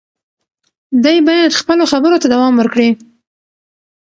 دی 1.03 1.17
باید 1.27 1.57
خپلو 1.59 1.83
خبرو 1.91 2.21
ته 2.21 2.27
دوام 2.33 2.53
ورکړي. 2.57 2.89